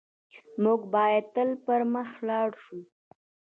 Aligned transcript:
موږ 0.63 0.81
بايد 0.93 1.25
تل 1.35 1.49
پر 1.65 1.81
مخ 1.93 2.09
لاړ 2.27 2.49
شو. 2.63 2.79